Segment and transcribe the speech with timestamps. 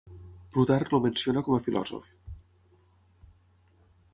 [0.53, 2.09] Plutarc el menciona com a filòsof.